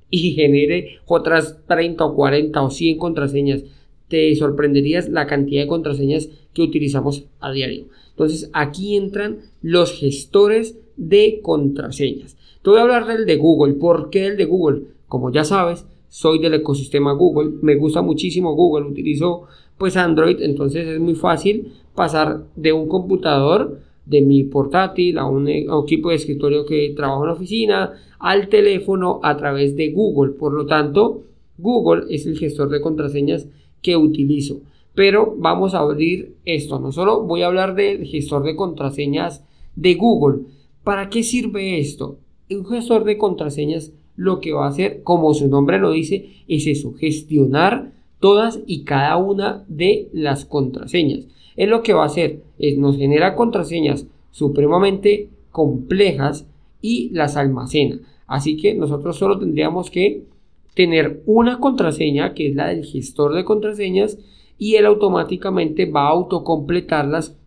y 0.09 0.31
genere 0.33 0.99
otras 1.05 1.57
30 1.67 2.05
o 2.05 2.15
40 2.15 2.61
o 2.61 2.69
100 2.69 2.97
contraseñas. 2.97 3.63
Te 4.07 4.33
sorprenderías 4.35 5.09
la 5.09 5.27
cantidad 5.27 5.61
de 5.61 5.67
contraseñas 5.67 6.29
que 6.53 6.61
utilizamos 6.61 7.25
a 7.39 7.51
diario. 7.51 7.87
Entonces, 8.11 8.49
aquí 8.53 8.95
entran 8.95 9.39
los 9.61 9.93
gestores 9.93 10.77
de 10.95 11.39
contraseñas. 11.41 12.37
Te 12.61 12.69
voy 12.69 12.77
a 12.77 12.83
hablar 12.83 13.07
del 13.07 13.25
de 13.25 13.37
Google. 13.37 13.73
¿Por 13.73 14.11
qué 14.11 14.27
el 14.27 14.37
de 14.37 14.45
Google? 14.45 14.83
Como 15.07 15.31
ya 15.31 15.43
sabes, 15.43 15.87
soy 16.09 16.37
del 16.37 16.53
ecosistema 16.53 17.11
Google. 17.13 17.53
Me 17.63 17.75
gusta 17.75 18.03
muchísimo 18.03 18.53
Google. 18.53 18.85
Utilizo 18.85 19.47
pues 19.79 19.97
Android. 19.97 20.39
Entonces 20.41 20.87
es 20.87 20.99
muy 20.99 21.15
fácil 21.15 21.73
pasar 21.95 22.45
de 22.55 22.71
un 22.71 22.87
computador 22.87 23.79
de 24.05 24.21
mi 24.21 24.43
portátil 24.43 25.17
a 25.17 25.25
un, 25.25 25.47
equipo 25.47 26.09
de 26.09 26.15
escritorio 26.15 26.63
que 26.67 26.93
trabaja 26.95 27.21
en 27.21 27.27
la 27.27 27.33
oficina 27.33 27.93
al 28.19 28.47
teléfono 28.47 29.19
a 29.23 29.35
través 29.37 29.75
de 29.75 29.91
Google. 29.91 30.33
Por 30.33 30.53
lo 30.53 30.67
tanto, 30.67 31.23
Google 31.57 32.13
es 32.13 32.27
el 32.27 32.37
gestor 32.37 32.69
de 32.69 32.81
contraseñas 32.81 33.47
que 33.81 33.97
utilizo. 33.97 34.61
Pero 34.93 35.33
vamos 35.35 35.73
a 35.73 35.79
abrir 35.79 36.35
esto. 36.45 36.79
No 36.79 36.91
solo 36.91 37.23
voy 37.23 37.41
a 37.41 37.47
hablar 37.47 37.73
del 37.73 38.05
gestor 38.05 38.43
de 38.43 38.55
contraseñas 38.55 39.43
de 39.75 39.95
Google. 39.95 40.43
¿Para 40.83 41.09
qué 41.09 41.23
sirve 41.23 41.79
esto? 41.79 42.19
Un 42.55 42.65
gestor 42.65 43.03
de 43.03 43.17
contraseñas 43.17 43.93
lo 44.15 44.39
que 44.39 44.53
va 44.53 44.65
a 44.65 44.69
hacer, 44.69 45.03
como 45.03 45.33
su 45.33 45.47
nombre 45.47 45.79
lo 45.79 45.91
dice, 45.91 46.29
es 46.47 46.67
eso, 46.67 46.93
gestionar 46.93 47.91
todas 48.19 48.61
y 48.67 48.83
cada 48.83 49.17
una 49.17 49.65
de 49.67 50.09
las 50.13 50.45
contraseñas. 50.45 51.27
Es 51.55 51.69
lo 51.69 51.81
que 51.83 51.93
va 51.93 52.03
a 52.03 52.07
hacer, 52.07 52.41
es 52.59 52.77
nos 52.77 52.97
genera 52.97 53.35
contraseñas 53.35 54.07
supremamente 54.31 55.29
complejas 55.51 56.47
y 56.81 57.09
las 57.11 57.35
almacena. 57.35 57.99
Así 58.27 58.57
que 58.57 58.73
nosotros 58.73 59.17
solo 59.17 59.39
tendríamos 59.39 59.91
que 59.91 60.23
tener 60.73 61.21
una 61.25 61.59
contraseña 61.59 62.33
que 62.33 62.47
es 62.47 62.55
la 62.55 62.67
del 62.67 62.85
gestor 62.85 63.33
de 63.33 63.43
contraseñas 63.43 64.17
y 64.57 64.75
él 64.75 64.85
automáticamente 64.85 65.85
va 65.85 66.03
a 66.03 66.11
autocompletarlas 66.11 67.37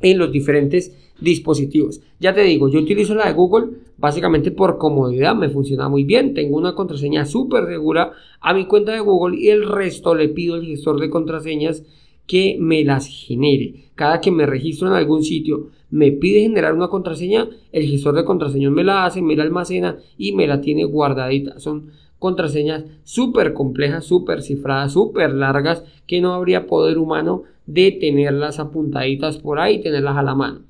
en 0.00 0.18
los 0.18 0.32
diferentes 0.32 0.96
dispositivos. 1.20 2.00
Ya 2.20 2.34
te 2.34 2.42
digo, 2.42 2.68
yo 2.68 2.80
utilizo 2.80 3.14
la 3.14 3.26
de 3.26 3.32
Google 3.32 3.68
básicamente 3.98 4.50
por 4.50 4.78
comodidad, 4.78 5.34
me 5.34 5.48
funciona 5.48 5.88
muy 5.88 6.04
bien, 6.04 6.34
tengo 6.34 6.56
una 6.56 6.74
contraseña 6.74 7.24
súper 7.24 7.66
segura 7.66 8.12
a 8.40 8.54
mi 8.54 8.66
cuenta 8.66 8.92
de 8.92 9.00
Google 9.00 9.38
y 9.38 9.48
el 9.48 9.66
resto 9.66 10.14
le 10.14 10.28
pido 10.28 10.54
al 10.54 10.66
gestor 10.66 11.00
de 11.00 11.10
contraseñas 11.10 11.82
que 12.26 12.56
me 12.60 12.84
las 12.84 13.06
genere. 13.06 13.90
Cada 13.94 14.20
que 14.20 14.30
me 14.30 14.46
registro 14.46 14.88
en 14.88 14.94
algún 14.94 15.22
sitio 15.22 15.70
me 15.90 16.12
pide 16.12 16.40
generar 16.40 16.74
una 16.74 16.88
contraseña, 16.88 17.48
el 17.72 17.86
gestor 17.86 18.14
de 18.16 18.24
contraseñas 18.24 18.72
me 18.72 18.84
la 18.84 19.06
hace, 19.06 19.22
me 19.22 19.36
la 19.36 19.44
almacena 19.44 19.98
y 20.18 20.32
me 20.32 20.46
la 20.46 20.60
tiene 20.60 20.84
guardadita. 20.84 21.58
Son 21.60 21.90
contraseñas 22.18 22.84
súper 23.04 23.52
complejas, 23.52 24.04
súper 24.04 24.42
cifradas, 24.42 24.92
súper 24.92 25.34
largas 25.34 25.84
que 26.06 26.20
no 26.20 26.34
habría 26.34 26.66
poder 26.66 26.98
humano 26.98 27.44
de 27.66 27.92
tenerlas 27.92 28.58
apuntaditas 28.58 29.38
por 29.38 29.58
ahí, 29.58 29.82
tenerlas 29.82 30.16
a 30.16 30.22
la 30.22 30.34
mano. 30.34 30.60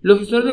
Los 0.00 0.20
gestores 0.20 0.46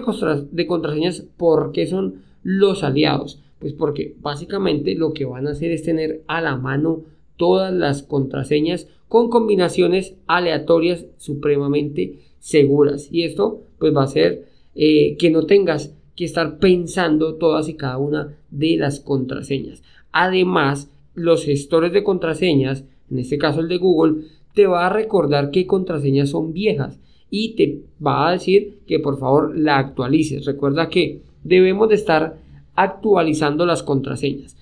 de, 0.52 0.68
contraseñas, 0.68 1.26
¿por 1.38 1.72
qué 1.72 1.86
son 1.88 2.24
los 2.44 2.84
aliados? 2.84 3.42
Pues 3.60 3.74
porque 3.74 4.16
básicamente 4.20 4.96
lo 4.96 5.14
que 5.14 5.26
van 5.26 5.48
a 5.48 5.52
hacer 5.52 5.72
es 5.72 5.84
tener 5.84 6.24
a 6.28 6.42
la 6.42 6.56
mano 6.58 7.04
todas 7.38 7.74
las 7.74 8.02
contraseñas 8.04 8.88
con 9.08 9.30
combinaciones 9.30 10.16
aleatorias 10.28 11.06
supremamente 11.18 12.20
seguras. 12.40 13.08
Y 13.12 13.24
esto 13.24 13.62
pues 13.78 13.96
va 13.96 14.02
a 14.02 14.06
hacer 14.06 14.48
eh, 14.74 15.16
que 15.18 15.30
no 15.30 15.46
tengas 15.46 15.94
que 16.16 16.26
estar 16.26 16.58
pensando 16.60 17.36
todas 17.36 17.70
y 17.70 17.76
cada 17.76 17.98
una 17.98 18.38
de 18.50 18.78
las 18.78 19.00
contraseñas. 19.00 19.84
Además, 20.18 20.90
los 21.14 21.44
gestores 21.44 21.92
de 21.92 22.02
contraseñas, 22.02 22.86
en 23.12 23.20
este 23.20 23.38
caso 23.38 23.60
el 23.60 23.68
de 23.68 23.80
Google, 23.80 24.22
te 24.54 24.66
va 24.66 24.86
a 24.86 24.90
recordar 24.90 25.52
qué 25.52 25.68
contraseñas 25.68 26.30
son 26.30 26.54
viejas 26.54 26.98
y 27.30 27.56
te 27.56 27.82
va 28.02 28.30
a 28.30 28.32
decir 28.32 28.78
que 28.88 29.02
por 29.02 29.20
favor 29.20 29.58
la 29.58 29.78
actualices. 29.78 30.46
Recuerda 30.46 30.88
que 30.88 31.20
debemos 31.44 31.90
de 31.90 31.96
estar 31.96 32.38
actualizando 32.76 33.66
las 33.66 33.84
contraseñas. 33.84 34.56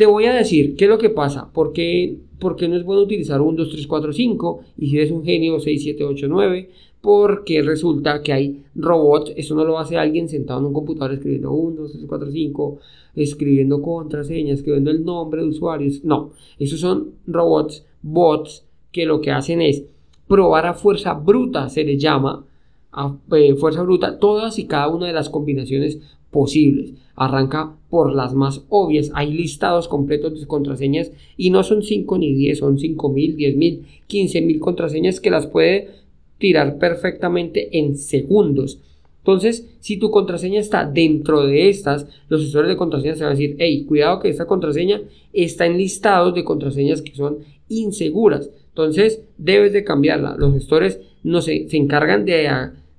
Te 0.00 0.06
voy 0.06 0.24
a 0.24 0.32
decir 0.32 0.76
qué 0.76 0.86
es 0.86 0.90
lo 0.90 0.96
que 0.96 1.10
pasa, 1.10 1.52
por 1.52 1.74
qué, 1.74 2.16
no 2.40 2.74
es 2.74 2.84
bueno 2.84 3.02
utilizar 3.02 3.42
1, 3.42 3.64
2, 3.64 3.70
3, 3.70 3.86
4, 3.86 4.12
5 4.14 4.60
y 4.78 4.88
si 4.88 4.96
eres 4.96 5.10
un 5.10 5.22
genio 5.22 5.60
6, 5.60 5.82
7, 5.82 6.04
8, 6.04 6.26
9, 6.26 6.70
porque 7.02 7.60
resulta 7.60 8.22
que 8.22 8.32
hay 8.32 8.62
robots, 8.74 9.34
eso 9.36 9.54
no 9.54 9.62
lo 9.62 9.78
hace 9.78 9.98
alguien 9.98 10.26
sentado 10.26 10.60
en 10.60 10.64
un 10.64 10.72
computador 10.72 11.12
escribiendo 11.12 11.52
1, 11.52 11.82
2, 11.82 11.92
3, 11.92 12.04
4, 12.08 12.30
5, 12.30 12.78
escribiendo 13.14 13.82
contraseñas, 13.82 14.60
escribiendo 14.60 14.90
el 14.90 15.04
nombre 15.04 15.42
de 15.42 15.48
usuarios, 15.48 16.02
no, 16.02 16.30
esos 16.58 16.80
son 16.80 17.16
robots, 17.26 17.84
bots, 18.00 18.64
que 18.92 19.04
lo 19.04 19.20
que 19.20 19.32
hacen 19.32 19.60
es 19.60 19.84
probar 20.26 20.64
a 20.64 20.72
fuerza 20.72 21.12
bruta, 21.12 21.68
se 21.68 21.84
le 21.84 21.98
llama, 21.98 22.46
a 22.90 23.18
eh, 23.32 23.54
fuerza 23.54 23.82
bruta, 23.82 24.18
todas 24.18 24.58
y 24.58 24.66
cada 24.66 24.88
una 24.88 25.08
de 25.08 25.12
las 25.12 25.28
combinaciones 25.28 26.00
posibles. 26.30 26.94
Arranca 27.16 27.76
por 27.90 28.14
las 28.14 28.34
más 28.34 28.64
obvias. 28.68 29.10
Hay 29.14 29.32
listados 29.32 29.88
completos 29.88 30.40
de 30.40 30.46
contraseñas 30.46 31.12
y 31.36 31.50
no 31.50 31.62
son 31.62 31.82
5 31.82 32.18
ni 32.18 32.34
10, 32.34 32.58
son 32.58 32.78
5000, 32.78 33.36
10000, 33.36 33.86
15000 34.06 34.60
contraseñas 34.60 35.20
que 35.20 35.30
las 35.30 35.46
puede 35.46 35.88
tirar 36.38 36.78
perfectamente 36.78 37.78
en 37.78 37.96
segundos. 37.96 38.80
Entonces, 39.18 39.68
si 39.80 39.98
tu 39.98 40.10
contraseña 40.10 40.60
está 40.60 40.86
dentro 40.86 41.46
de 41.46 41.68
estas, 41.68 42.06
los 42.28 42.42
usuarios 42.42 42.72
de 42.72 42.78
contraseñas 42.78 43.18
se 43.18 43.24
van 43.24 43.34
a 43.34 43.36
decir, 43.36 43.56
hey, 43.58 43.84
cuidado 43.86 44.18
que 44.18 44.30
esta 44.30 44.46
contraseña 44.46 45.02
está 45.32 45.66
en 45.66 45.76
listados 45.76 46.34
de 46.34 46.42
contraseñas 46.42 47.02
que 47.02 47.14
son 47.14 47.38
inseguras. 47.68 48.50
Entonces, 48.68 49.22
debes 49.36 49.74
de 49.74 49.84
cambiarla. 49.84 50.36
Los 50.38 50.54
gestores 50.54 51.00
no 51.22 51.42
se, 51.42 51.68
se 51.68 51.76
encargan 51.76 52.24
de, 52.24 52.48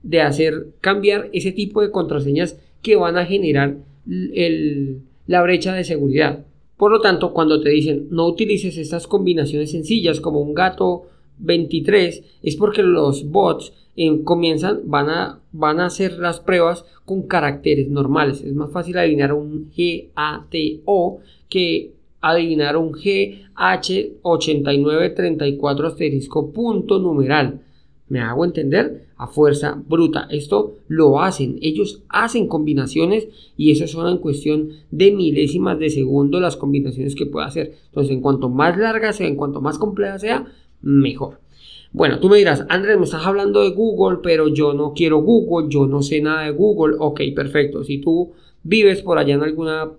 de, 0.03 0.21
hacer 0.21 0.67
cambiar 0.79 1.29
ese 1.33 1.51
tipo 1.51 1.81
de 1.81 1.89
contraseñas 1.89 2.59
que 2.81 2.95
van 2.95 3.17
a 3.17 3.25
generar 3.25 3.77
la 4.05 5.41
brecha 5.41 5.73
de 5.73 5.83
seguridad. 5.83 6.45
Por 6.77 6.91
lo 6.91 7.01
tanto, 7.01 7.33
cuando 7.33 7.61
te 7.61 7.69
dicen 7.69 8.07
no 8.09 8.27
utilices 8.27 8.77
estas 8.77 9.07
combinaciones 9.07 9.71
sencillas 9.71 10.19
como 10.19 10.41
un 10.41 10.53
gato 10.53 11.07
23, 11.37 12.23
es 12.41 12.55
porque 12.55 12.83
los 12.83 13.29
bots 13.29 13.73
eh, 13.95 14.23
comienzan, 14.23 14.81
van 14.85 15.09
a, 15.09 15.39
van 15.51 15.79
a 15.79 15.87
hacer 15.87 16.17
las 16.17 16.39
pruebas 16.39 16.85
con 17.05 17.23
caracteres 17.23 17.89
normales. 17.89 18.41
Es 18.41 18.53
más 18.53 18.71
fácil 18.71 18.97
adivinar 18.97 19.33
un 19.33 19.71
G, 19.71 20.09
A, 20.15 20.45
T, 20.49 20.81
O 20.85 21.19
que 21.49 21.91
adivinar 22.21 22.77
un 22.77 22.93
GH8934 22.93 25.85
asterisco 25.85 26.51
punto 26.51 26.99
numeral. 26.99 27.61
¿Me 28.11 28.19
hago 28.19 28.43
entender? 28.43 29.05
A 29.15 29.25
fuerza 29.25 29.81
bruta. 29.87 30.27
Esto 30.29 30.79
lo 30.89 31.21
hacen. 31.21 31.59
Ellos 31.61 32.03
hacen 32.09 32.49
combinaciones 32.49 33.29
y 33.55 33.71
eso 33.71 33.87
son 33.87 34.09
en 34.09 34.17
cuestión 34.17 34.71
de 34.91 35.13
milésimas 35.13 35.79
de 35.79 35.89
segundo 35.89 36.41
las 36.41 36.57
combinaciones 36.57 37.15
que 37.15 37.25
puede 37.25 37.45
hacer. 37.45 37.71
Entonces, 37.85 38.11
en 38.11 38.19
cuanto 38.19 38.49
más 38.49 38.77
larga 38.77 39.13
sea, 39.13 39.27
en 39.27 39.37
cuanto 39.37 39.61
más 39.61 39.77
compleja 39.77 40.19
sea, 40.19 40.45
mejor. 40.81 41.39
Bueno, 41.93 42.19
tú 42.19 42.27
me 42.27 42.37
dirás, 42.37 42.65
Andrés, 42.67 42.97
me 42.97 43.05
estás 43.05 43.25
hablando 43.25 43.61
de 43.61 43.69
Google, 43.69 44.19
pero 44.21 44.49
yo 44.49 44.73
no 44.73 44.91
quiero 44.93 45.21
Google, 45.21 45.69
yo 45.69 45.87
no 45.87 46.01
sé 46.01 46.21
nada 46.21 46.43
de 46.43 46.51
Google. 46.51 46.97
Ok, 46.99 47.21
perfecto. 47.33 47.85
Si 47.85 47.99
tú 47.99 48.33
vives 48.61 49.01
por 49.03 49.19
allá 49.19 49.35
en 49.35 49.43
alguna 49.43 49.89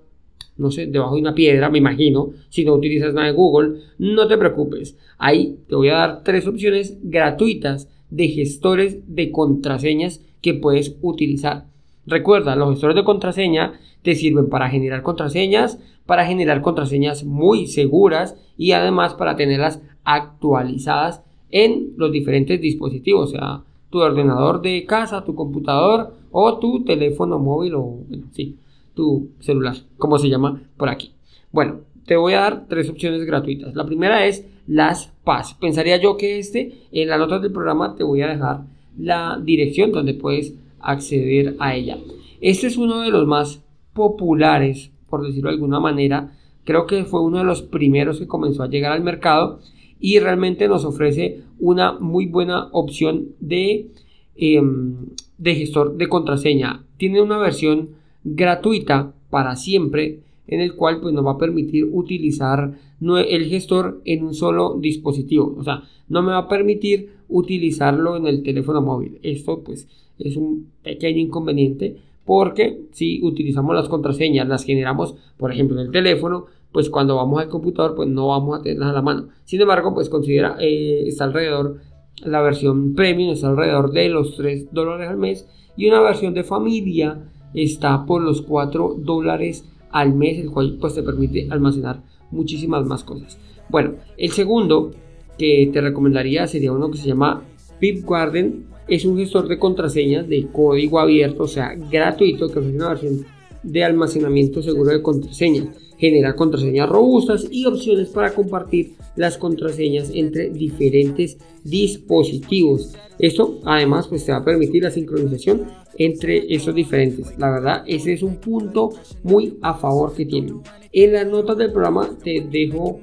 no 0.58 0.70
sé, 0.70 0.86
debajo 0.86 1.14
de 1.14 1.22
una 1.22 1.34
piedra, 1.34 1.70
me 1.70 1.78
imagino, 1.78 2.34
si 2.50 2.62
no 2.62 2.74
utilizas 2.74 3.14
nada 3.14 3.28
de 3.28 3.32
Google, 3.32 3.78
no 3.98 4.28
te 4.28 4.36
preocupes. 4.36 4.98
Ahí 5.16 5.56
te 5.66 5.74
voy 5.74 5.88
a 5.88 5.94
dar 5.94 6.24
tres 6.24 6.46
opciones 6.46 6.98
gratuitas 7.02 7.88
de 8.12 8.28
gestores 8.28 8.98
de 9.06 9.30
contraseñas 9.30 10.20
que 10.42 10.54
puedes 10.54 10.96
utilizar. 11.00 11.64
Recuerda, 12.06 12.56
los 12.56 12.70
gestores 12.70 12.96
de 12.96 13.04
contraseña 13.04 13.80
te 14.02 14.14
sirven 14.14 14.48
para 14.48 14.68
generar 14.68 15.02
contraseñas, 15.02 15.78
para 16.04 16.26
generar 16.26 16.60
contraseñas 16.60 17.24
muy 17.24 17.66
seguras 17.66 18.36
y 18.58 18.72
además 18.72 19.14
para 19.14 19.36
tenerlas 19.36 19.80
actualizadas 20.04 21.22
en 21.50 21.94
los 21.96 22.12
diferentes 22.12 22.60
dispositivos, 22.60 23.30
o 23.30 23.32
sea, 23.32 23.60
tu 23.90 24.00
ordenador 24.00 24.62
de 24.62 24.84
casa, 24.84 25.24
tu 25.24 25.34
computador 25.34 26.14
o 26.30 26.58
tu 26.58 26.84
teléfono 26.84 27.38
móvil 27.38 27.74
o, 27.76 27.98
sí, 28.32 28.56
tu 28.94 29.30
celular, 29.40 29.76
como 29.96 30.18
se 30.18 30.28
llama 30.28 30.62
por 30.76 30.88
aquí. 30.88 31.12
Bueno, 31.50 31.80
te 32.06 32.16
voy 32.16 32.32
a 32.32 32.40
dar 32.40 32.66
tres 32.68 32.90
opciones 32.90 33.24
gratuitas. 33.24 33.74
La 33.74 33.86
primera 33.86 34.26
es 34.26 34.46
las 34.72 35.12
PAS. 35.24 35.54
Pensaría 35.54 35.98
yo 35.98 36.16
que 36.16 36.38
este, 36.38 36.72
en 36.92 37.08
las 37.08 37.18
notas 37.18 37.42
del 37.42 37.52
programa 37.52 37.94
te 37.94 38.04
voy 38.04 38.22
a 38.22 38.28
dejar 38.28 38.62
la 38.98 39.38
dirección 39.42 39.92
donde 39.92 40.14
puedes 40.14 40.54
acceder 40.80 41.56
a 41.58 41.74
ella. 41.74 41.98
Este 42.40 42.68
es 42.68 42.78
uno 42.78 43.02
de 43.02 43.10
los 43.10 43.26
más 43.26 43.62
populares, 43.92 44.90
por 45.10 45.26
decirlo 45.26 45.50
de 45.50 45.56
alguna 45.56 45.78
manera. 45.78 46.32
Creo 46.64 46.86
que 46.86 47.04
fue 47.04 47.22
uno 47.22 47.38
de 47.38 47.44
los 47.44 47.60
primeros 47.60 48.18
que 48.18 48.26
comenzó 48.26 48.62
a 48.62 48.68
llegar 48.68 48.92
al 48.92 49.02
mercado 49.02 49.60
y 50.00 50.18
realmente 50.18 50.68
nos 50.68 50.86
ofrece 50.86 51.42
una 51.58 51.92
muy 51.92 52.26
buena 52.26 52.68
opción 52.72 53.28
de, 53.40 53.90
em, 54.36 54.96
de 55.36 55.54
gestor 55.54 55.96
de 55.98 56.08
contraseña. 56.08 56.84
Tiene 56.96 57.20
una 57.20 57.36
versión 57.36 57.90
gratuita 58.24 59.12
para 59.28 59.54
siempre 59.54 60.20
en 60.46 60.60
el 60.60 60.74
cual 60.74 61.00
pues, 61.00 61.14
nos 61.14 61.24
va 61.24 61.32
a 61.32 61.38
permitir 61.38 61.88
utilizar 61.90 62.78
el 63.00 63.46
gestor 63.46 64.00
en 64.04 64.24
un 64.24 64.34
solo 64.34 64.78
dispositivo. 64.80 65.54
O 65.58 65.64
sea, 65.64 65.82
no 66.08 66.22
me 66.22 66.32
va 66.32 66.38
a 66.38 66.48
permitir 66.48 67.10
utilizarlo 67.28 68.16
en 68.16 68.26
el 68.26 68.42
teléfono 68.42 68.82
móvil. 68.82 69.18
Esto 69.22 69.62
pues 69.62 69.88
es 70.18 70.36
un 70.36 70.68
pequeño 70.82 71.18
inconveniente 71.18 71.96
porque 72.24 72.82
si 72.92 73.24
utilizamos 73.24 73.74
las 73.74 73.88
contraseñas, 73.88 74.46
las 74.46 74.64
generamos, 74.64 75.16
por 75.36 75.52
ejemplo, 75.52 75.80
en 75.80 75.86
el 75.86 75.92
teléfono, 75.92 76.46
pues 76.70 76.88
cuando 76.88 77.16
vamos 77.16 77.40
al 77.40 77.48
computador, 77.48 77.94
pues 77.94 78.08
no 78.08 78.28
vamos 78.28 78.58
a 78.58 78.62
tenerlas 78.62 78.90
a 78.90 78.92
la 78.92 79.02
mano. 79.02 79.28
Sin 79.44 79.60
embargo, 79.60 79.92
pues 79.94 80.08
considera, 80.08 80.56
eh, 80.60 81.04
está 81.06 81.24
alrededor, 81.24 81.78
la 82.24 82.40
versión 82.40 82.94
premium 82.94 83.32
está 83.32 83.48
alrededor 83.48 83.92
de 83.92 84.08
los 84.08 84.36
3 84.36 84.72
dólares 84.72 85.08
al 85.08 85.16
mes 85.16 85.48
y 85.76 85.88
una 85.88 86.00
versión 86.00 86.34
de 86.34 86.44
familia 86.44 87.28
está 87.54 88.06
por 88.06 88.22
los 88.22 88.42
4 88.42 88.96
dólares 88.98 89.68
al 89.92 90.14
mes, 90.14 90.38
el 90.38 90.50
cual 90.50 90.78
pues 90.80 90.94
te 90.94 91.02
permite 91.02 91.48
almacenar 91.50 92.02
muchísimas 92.30 92.84
más 92.86 93.04
cosas. 93.04 93.38
Bueno, 93.68 93.94
el 94.16 94.30
segundo 94.32 94.92
que 95.38 95.70
te 95.72 95.80
recomendaría 95.80 96.46
sería 96.46 96.72
uno 96.72 96.90
que 96.90 96.98
se 96.98 97.08
llama 97.08 97.42
PipGarden. 97.78 98.66
Es 98.88 99.04
un 99.04 99.16
gestor 99.16 99.48
de 99.48 99.58
contraseñas 99.58 100.28
de 100.28 100.48
código 100.52 100.98
abierto, 100.98 101.44
o 101.44 101.48
sea, 101.48 101.74
gratuito, 101.74 102.48
que 102.48 102.58
ofrece 102.58 102.76
una 102.76 102.88
versión 102.88 103.24
de 103.62 103.84
almacenamiento 103.84 104.62
seguro 104.62 104.90
de 104.90 105.02
contraseñas. 105.02 105.68
Genera 105.98 106.34
contraseñas 106.34 106.88
robustas 106.88 107.46
y 107.50 107.64
opciones 107.64 108.08
para 108.08 108.34
compartir 108.34 108.94
las 109.14 109.38
contraseñas 109.38 110.10
entre 110.12 110.50
diferentes 110.50 111.38
dispositivos. 111.62 112.94
Esto 113.18 113.60
además 113.64 114.08
pues 114.08 114.24
te 114.24 114.32
va 114.32 114.38
a 114.38 114.44
permitir 114.44 114.82
la 114.82 114.90
sincronización 114.90 115.62
entre 115.96 116.52
esos 116.52 116.74
diferentes. 116.74 117.38
La 117.38 117.50
verdad, 117.50 117.84
ese 117.86 118.14
es 118.14 118.22
un 118.22 118.36
punto 118.36 118.90
muy 119.22 119.58
a 119.62 119.74
favor 119.74 120.14
que 120.14 120.26
tienen. 120.26 120.60
En 120.92 121.12
las 121.12 121.26
notas 121.26 121.56
del 121.56 121.72
programa 121.72 122.10
te 122.22 122.44
dejo 122.50 123.00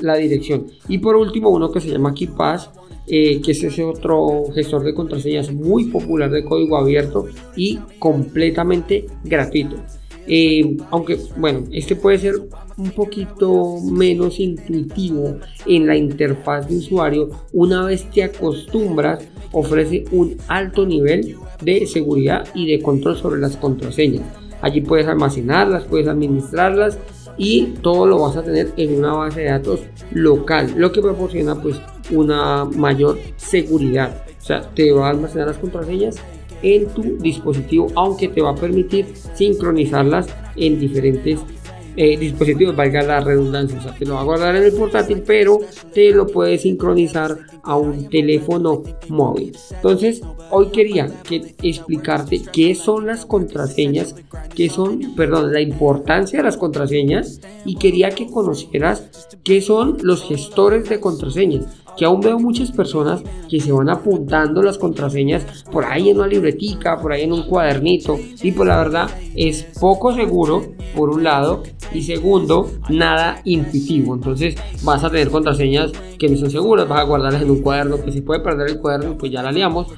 la 0.00 0.16
dirección. 0.16 0.66
Y 0.88 0.98
por 0.98 1.16
último, 1.16 1.50
uno 1.50 1.70
que 1.70 1.80
se 1.80 1.90
llama 1.90 2.14
KeePass, 2.14 2.70
eh, 3.08 3.40
que 3.40 3.52
es 3.52 3.62
ese 3.62 3.84
otro 3.84 4.44
gestor 4.54 4.82
de 4.84 4.94
contraseñas 4.94 5.52
muy 5.52 5.84
popular 5.84 6.30
de 6.30 6.44
código 6.44 6.76
abierto 6.76 7.26
y 7.54 7.78
completamente 7.98 9.06
gratuito. 9.24 9.76
Eh, 10.28 10.76
aunque, 10.90 11.18
bueno, 11.36 11.64
este 11.70 11.94
puede 11.94 12.18
ser 12.18 12.34
un 12.76 12.90
poquito 12.90 13.80
menos 13.80 14.40
intuitivo 14.40 15.36
en 15.66 15.86
la 15.86 15.96
interfaz 15.96 16.68
de 16.68 16.78
usuario. 16.78 17.30
Una 17.52 17.84
vez 17.84 18.10
te 18.10 18.24
acostumbras, 18.24 19.24
ofrece 19.52 20.04
un 20.10 20.36
alto 20.48 20.84
nivel 20.84 21.36
de 21.62 21.86
seguridad 21.86 22.46
y 22.54 22.70
de 22.70 22.82
control 22.82 23.16
sobre 23.16 23.40
las 23.40 23.56
contraseñas. 23.56 24.24
Allí 24.60 24.80
puedes 24.80 25.06
almacenarlas, 25.06 25.84
puedes 25.84 26.08
administrarlas 26.08 26.98
y 27.38 27.74
todo 27.82 28.06
lo 28.06 28.20
vas 28.20 28.36
a 28.36 28.42
tener 28.42 28.72
en 28.76 28.98
una 28.98 29.12
base 29.12 29.40
de 29.40 29.50
datos 29.50 29.80
local, 30.10 30.72
lo 30.76 30.90
que 30.92 31.02
proporciona 31.02 31.60
pues 31.60 31.80
una 32.10 32.64
mayor 32.64 33.18
seguridad. 33.36 34.24
O 34.40 34.44
sea, 34.44 34.62
te 34.74 34.92
va 34.92 35.08
a 35.08 35.10
almacenar 35.10 35.48
las 35.48 35.58
contraseñas 35.58 36.16
en 36.62 36.88
tu 36.88 37.18
dispositivo, 37.18 37.88
aunque 37.94 38.28
te 38.28 38.40
va 38.40 38.50
a 38.50 38.54
permitir 38.54 39.06
sincronizarlas 39.34 40.26
en 40.56 40.78
diferentes 40.78 41.40
eh, 41.98 42.18
dispositivos, 42.18 42.76
valga 42.76 43.02
la 43.02 43.20
redundancia, 43.20 43.78
o 43.78 43.82
sea, 43.82 43.94
te 43.94 44.04
lo 44.04 44.14
va 44.14 44.20
a 44.20 44.24
guardar 44.24 44.54
en 44.54 44.64
el 44.64 44.72
portátil, 44.72 45.22
pero 45.26 45.60
te 45.94 46.10
lo 46.10 46.26
puedes 46.26 46.60
sincronizar 46.60 47.38
a 47.62 47.76
un 47.76 48.10
teléfono 48.10 48.82
móvil. 49.08 49.56
Entonces, 49.70 50.20
hoy 50.50 50.66
quería 50.66 51.08
que 51.22 51.54
explicarte 51.62 52.42
qué 52.52 52.74
son 52.74 53.06
las 53.06 53.24
contraseñas, 53.24 54.14
qué 54.54 54.68
son, 54.68 55.14
perdón, 55.16 55.54
la 55.54 55.62
importancia 55.62 56.40
de 56.40 56.44
las 56.44 56.58
contraseñas 56.58 57.40
y 57.64 57.76
quería 57.76 58.10
que 58.10 58.26
conocieras 58.26 59.28
qué 59.42 59.62
son 59.62 59.96
los 60.02 60.22
gestores 60.28 60.90
de 60.90 61.00
contraseñas 61.00 61.64
que 61.96 62.04
aún 62.04 62.20
veo 62.20 62.38
muchas 62.38 62.70
personas 62.70 63.22
que 63.48 63.60
se 63.60 63.72
van 63.72 63.88
apuntando 63.88 64.62
las 64.62 64.78
contraseñas 64.78 65.64
por 65.70 65.84
ahí 65.84 66.10
en 66.10 66.18
una 66.18 66.26
libretica, 66.26 67.00
por 67.00 67.12
ahí 67.12 67.22
en 67.22 67.32
un 67.32 67.42
cuadernito 67.44 68.18
y 68.42 68.52
pues 68.52 68.68
la 68.68 68.78
verdad 68.78 69.10
es 69.34 69.64
poco 69.80 70.14
seguro 70.14 70.74
por 70.94 71.10
un 71.10 71.24
lado 71.24 71.62
y 71.92 72.02
segundo 72.02 72.70
nada 72.88 73.40
intuitivo. 73.44 74.14
Entonces 74.14 74.56
vas 74.82 75.04
a 75.04 75.10
tener 75.10 75.30
contraseñas 75.30 75.92
que 76.18 76.28
no 76.28 76.36
son 76.36 76.50
seguras 76.50 76.88
vas 76.88 77.00
a 77.00 77.04
guardarlas 77.04 77.42
en 77.42 77.50
un 77.50 77.62
cuaderno 77.62 78.02
que 78.02 78.12
se 78.12 78.22
puede 78.22 78.40
perder 78.40 78.70
el 78.70 78.78
cuaderno 78.78 79.16
pues 79.16 79.32
ya 79.32 79.42
la 79.42 79.52
liamos. 79.52 79.88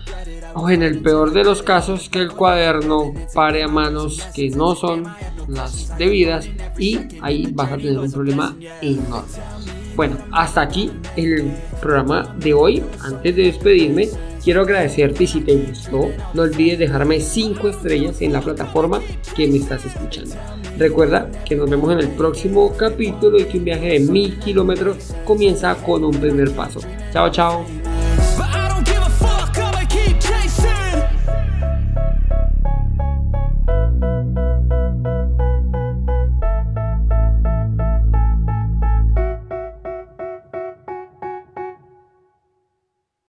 O 0.54 0.70
en 0.70 0.82
el 0.82 1.00
peor 1.00 1.32
de 1.32 1.44
los 1.44 1.62
casos 1.62 2.08
que 2.08 2.20
el 2.20 2.32
cuaderno 2.32 3.12
pare 3.34 3.62
a 3.62 3.68
manos 3.68 4.20
que 4.34 4.50
no 4.50 4.74
son 4.74 5.04
las 5.46 5.96
debidas 5.98 6.48
y 6.78 6.98
ahí 7.20 7.50
vas 7.52 7.72
a 7.72 7.76
tener 7.76 7.98
un 7.98 8.10
problema 8.10 8.56
enorme 8.80 9.77
bueno, 9.98 10.16
hasta 10.30 10.60
aquí 10.62 10.92
el 11.16 11.50
programa 11.82 12.32
de 12.38 12.54
hoy. 12.54 12.84
Antes 13.02 13.34
de 13.34 13.42
despedirme, 13.42 14.08
quiero 14.44 14.62
agradecerte 14.62 15.26
si 15.26 15.40
te 15.40 15.56
gustó, 15.56 16.10
no 16.34 16.42
olvides 16.42 16.78
dejarme 16.78 17.18
5 17.18 17.68
estrellas 17.68 18.22
en 18.22 18.32
la 18.32 18.40
plataforma 18.40 19.00
que 19.34 19.48
me 19.48 19.56
estás 19.56 19.84
escuchando. 19.84 20.36
Recuerda 20.78 21.28
que 21.44 21.56
nos 21.56 21.68
vemos 21.68 21.92
en 21.92 21.98
el 21.98 22.10
próximo 22.10 22.72
capítulo 22.76 23.40
y 23.40 23.44
que 23.46 23.58
un 23.58 23.64
viaje 23.64 23.88
de 23.94 23.98
mil 23.98 24.38
kilómetros 24.38 25.16
comienza 25.24 25.74
con 25.74 26.04
un 26.04 26.14
primer 26.14 26.52
paso. 26.52 26.78
Chao, 27.12 27.28
chao. 27.32 27.87